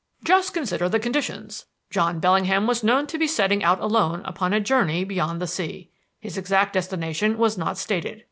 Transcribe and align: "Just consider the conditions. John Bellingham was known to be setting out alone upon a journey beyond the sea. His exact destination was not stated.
"Just 0.23 0.55
consider 0.55 0.89
the 0.89 0.99
conditions. 0.99 1.67
John 1.91 2.19
Bellingham 2.19 2.65
was 2.65 2.83
known 2.83 3.05
to 3.05 3.19
be 3.19 3.27
setting 3.27 3.63
out 3.63 3.79
alone 3.79 4.23
upon 4.25 4.51
a 4.51 4.59
journey 4.59 5.03
beyond 5.03 5.39
the 5.39 5.45
sea. 5.45 5.91
His 6.19 6.39
exact 6.39 6.73
destination 6.73 7.37
was 7.37 7.55
not 7.55 7.77
stated. 7.77 8.19